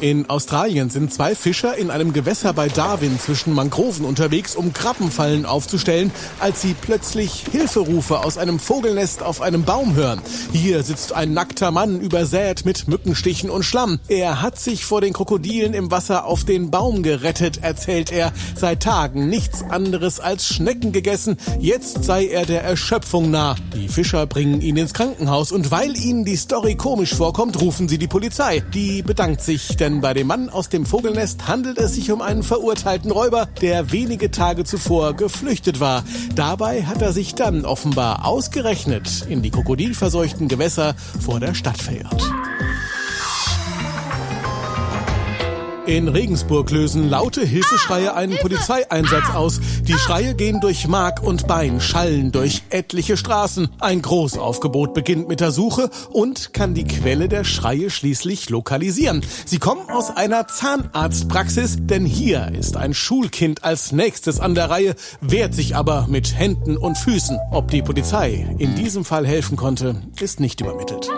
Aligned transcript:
In 0.00 0.30
Australien 0.30 0.90
sind 0.90 1.12
zwei 1.12 1.34
Fischer 1.34 1.76
in 1.76 1.90
einem 1.90 2.12
Gewässer 2.12 2.52
bei 2.52 2.68
Darwin 2.68 3.18
zwischen 3.18 3.52
Mangroven 3.52 4.04
unterwegs, 4.04 4.54
um 4.54 4.72
Krabbenfallen 4.72 5.44
aufzustellen, 5.44 6.12
als 6.38 6.62
sie 6.62 6.76
plötzlich 6.80 7.46
Hilferufe 7.50 8.20
aus 8.20 8.38
einem 8.38 8.60
Vogelnest 8.60 9.24
auf 9.24 9.42
einem 9.42 9.64
Baum 9.64 9.96
hören. 9.96 10.20
Hier 10.52 10.84
sitzt 10.84 11.12
ein 11.12 11.32
nackter 11.32 11.72
Mann 11.72 12.00
übersät 12.00 12.64
mit 12.64 12.86
Mückenstichen 12.86 13.50
und 13.50 13.64
Schlamm. 13.64 13.98
Er 14.06 14.40
hat 14.40 14.60
sich 14.60 14.84
vor 14.84 15.00
den 15.00 15.12
Krokodilen 15.12 15.74
im 15.74 15.90
Wasser 15.90 16.26
auf 16.26 16.44
den 16.44 16.70
Baum 16.70 17.02
gerettet, 17.02 17.64
erzählt 17.64 18.12
er. 18.12 18.32
Seit 18.54 18.84
Tagen 18.84 19.28
nichts 19.28 19.64
anderes 19.64 20.20
als 20.20 20.46
Schnecken 20.46 20.92
gegessen. 20.92 21.38
Jetzt 21.58 22.04
sei 22.04 22.28
er 22.28 22.46
der 22.46 22.62
Erschöpfung 22.62 23.32
nah. 23.32 23.56
Die 23.74 23.88
Fischer 23.88 24.28
bringen 24.28 24.60
ihn 24.60 24.76
ins 24.76 24.94
Krankenhaus 24.94 25.50
und 25.50 25.72
weil 25.72 25.96
ihnen 25.96 26.24
die 26.24 26.36
Story 26.36 26.76
komisch 26.76 27.14
vorkommt, 27.14 27.60
rufen 27.60 27.88
sie 27.88 27.98
die 27.98 28.06
Polizei. 28.06 28.62
Die 28.72 29.02
bedankt 29.02 29.42
sich, 29.42 29.76
denn 29.88 30.02
bei 30.02 30.12
dem 30.12 30.26
Mann 30.26 30.50
aus 30.50 30.68
dem 30.68 30.84
Vogelnest 30.84 31.48
handelt 31.48 31.78
es 31.78 31.94
sich 31.94 32.12
um 32.12 32.20
einen 32.20 32.42
verurteilten 32.42 33.10
Räuber, 33.10 33.48
der 33.62 33.90
wenige 33.90 34.30
Tage 34.30 34.64
zuvor 34.64 35.14
geflüchtet 35.14 35.80
war. 35.80 36.04
Dabei 36.34 36.82
hat 36.82 37.00
er 37.00 37.14
sich 37.14 37.34
dann 37.34 37.64
offenbar 37.64 38.26
ausgerechnet 38.26 39.24
in 39.30 39.40
die 39.40 39.50
krokodilverseuchten 39.50 40.46
Gewässer 40.46 40.94
vor 41.20 41.40
der 41.40 41.54
Stadt 41.54 41.80
verirrt. 41.80 42.22
In 45.88 46.06
Regensburg 46.06 46.70
lösen 46.70 47.08
laute 47.08 47.40
Hilfeschreie 47.46 48.14
einen 48.14 48.36
Polizeieinsatz 48.36 49.30
aus. 49.34 49.58
Die 49.84 49.94
Schreie 49.94 50.34
gehen 50.34 50.60
durch 50.60 50.86
Mark 50.86 51.22
und 51.22 51.46
Bein, 51.46 51.80
schallen 51.80 52.30
durch 52.30 52.62
etliche 52.68 53.16
Straßen. 53.16 53.70
Ein 53.80 54.02
Großaufgebot 54.02 54.92
beginnt 54.92 55.28
mit 55.28 55.40
der 55.40 55.50
Suche 55.50 55.88
und 56.10 56.52
kann 56.52 56.74
die 56.74 56.84
Quelle 56.84 57.30
der 57.30 57.42
Schreie 57.42 57.88
schließlich 57.88 58.50
lokalisieren. 58.50 59.22
Sie 59.46 59.58
kommen 59.58 59.88
aus 59.88 60.14
einer 60.14 60.46
Zahnarztpraxis, 60.46 61.78
denn 61.80 62.04
hier 62.04 62.52
ist 62.52 62.76
ein 62.76 62.92
Schulkind 62.92 63.64
als 63.64 63.90
nächstes 63.90 64.40
an 64.40 64.54
der 64.54 64.68
Reihe, 64.68 64.94
wehrt 65.22 65.54
sich 65.54 65.74
aber 65.74 66.06
mit 66.06 66.38
Händen 66.38 66.76
und 66.76 66.98
Füßen. 66.98 67.38
Ob 67.50 67.70
die 67.70 67.80
Polizei 67.80 68.54
in 68.58 68.74
diesem 68.74 69.06
Fall 69.06 69.26
helfen 69.26 69.56
konnte, 69.56 70.02
ist 70.20 70.38
nicht 70.38 70.60
übermittelt. 70.60 71.08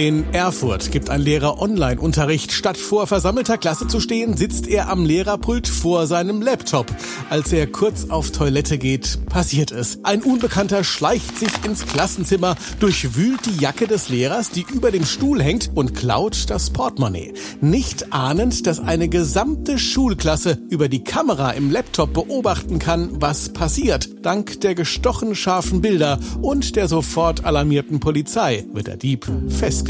In 0.00 0.32
Erfurt 0.32 0.92
gibt 0.92 1.10
ein 1.10 1.20
Lehrer 1.20 1.60
Online-Unterricht. 1.60 2.52
Statt 2.52 2.78
vor 2.78 3.06
versammelter 3.06 3.58
Klasse 3.58 3.86
zu 3.86 4.00
stehen, 4.00 4.34
sitzt 4.34 4.66
er 4.66 4.88
am 4.88 5.04
Lehrerpult 5.04 5.68
vor 5.68 6.06
seinem 6.06 6.40
Laptop. 6.40 6.86
Als 7.28 7.52
er 7.52 7.66
kurz 7.66 8.08
auf 8.08 8.30
Toilette 8.30 8.78
geht, 8.78 9.18
passiert 9.26 9.72
es. 9.72 10.02
Ein 10.02 10.22
Unbekannter 10.22 10.84
schleicht 10.84 11.38
sich 11.38 11.50
ins 11.66 11.84
Klassenzimmer, 11.84 12.54
durchwühlt 12.78 13.44
die 13.44 13.62
Jacke 13.62 13.86
des 13.86 14.08
Lehrers, 14.08 14.50
die 14.50 14.64
über 14.72 14.90
dem 14.90 15.04
Stuhl 15.04 15.42
hängt, 15.42 15.70
und 15.74 15.94
klaut 15.94 16.48
das 16.48 16.70
Portemonnaie. 16.70 17.34
Nicht 17.60 18.10
ahnend, 18.10 18.66
dass 18.66 18.80
eine 18.80 19.10
gesamte 19.10 19.78
Schulklasse 19.78 20.56
über 20.70 20.88
die 20.88 21.04
Kamera 21.04 21.50
im 21.50 21.70
Laptop 21.70 22.14
beobachten 22.14 22.78
kann, 22.78 23.20
was 23.20 23.52
passiert. 23.52 24.08
Dank 24.24 24.62
der 24.62 24.74
gestochen 24.74 25.34
scharfen 25.34 25.82
Bilder 25.82 26.18
und 26.40 26.74
der 26.76 26.88
sofort 26.88 27.44
alarmierten 27.44 28.00
Polizei 28.00 28.64
wird 28.72 28.86
der 28.86 28.96
Dieb 28.96 29.30
festgenommen 29.50 29.89